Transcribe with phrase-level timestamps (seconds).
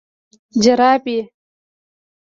[0.61, 1.17] 🧦جورابي